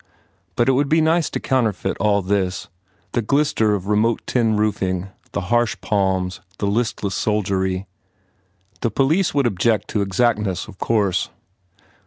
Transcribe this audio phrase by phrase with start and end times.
[0.55, 2.69] But it would be nice to counterfeit all this
[3.11, 7.85] the glister of remote tin roofing, the harsh palms, the listless soldiery.
[8.79, 11.29] The police would object to exactness of course.